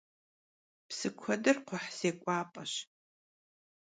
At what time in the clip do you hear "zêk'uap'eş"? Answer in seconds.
1.97-2.73